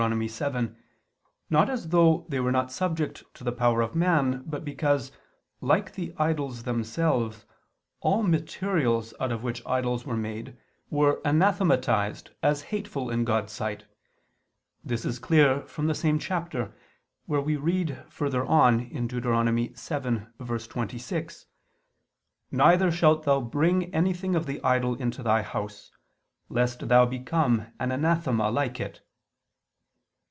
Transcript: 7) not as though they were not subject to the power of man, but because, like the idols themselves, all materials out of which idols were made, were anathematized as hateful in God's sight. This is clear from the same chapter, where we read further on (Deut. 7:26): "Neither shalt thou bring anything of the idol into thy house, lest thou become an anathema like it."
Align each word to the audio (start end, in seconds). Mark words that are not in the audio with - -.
7) 0.01 0.17
not 1.51 1.69
as 1.69 1.89
though 1.89 2.25
they 2.27 2.39
were 2.39 2.51
not 2.51 2.71
subject 2.71 3.23
to 3.35 3.43
the 3.43 3.51
power 3.51 3.81
of 3.83 3.93
man, 3.93 4.41
but 4.47 4.65
because, 4.65 5.11
like 5.59 5.93
the 5.93 6.11
idols 6.17 6.63
themselves, 6.63 7.45
all 7.99 8.23
materials 8.23 9.13
out 9.19 9.31
of 9.31 9.43
which 9.43 9.63
idols 9.63 10.03
were 10.03 10.17
made, 10.17 10.57
were 10.89 11.21
anathematized 11.23 12.31
as 12.41 12.63
hateful 12.73 13.11
in 13.11 13.23
God's 13.23 13.53
sight. 13.53 13.85
This 14.83 15.05
is 15.05 15.19
clear 15.19 15.61
from 15.67 15.85
the 15.85 15.93
same 15.93 16.17
chapter, 16.17 16.73
where 17.27 17.39
we 17.41 17.55
read 17.55 18.03
further 18.09 18.43
on 18.43 18.89
(Deut. 19.05 19.23
7:26): 19.75 21.45
"Neither 22.49 22.89
shalt 22.89 23.21
thou 23.25 23.39
bring 23.39 23.93
anything 23.93 24.33
of 24.35 24.47
the 24.47 24.59
idol 24.63 24.95
into 24.95 25.21
thy 25.21 25.43
house, 25.43 25.91
lest 26.49 26.87
thou 26.87 27.05
become 27.05 27.67
an 27.79 27.91
anathema 27.91 28.49
like 28.49 28.79
it." 28.79 29.01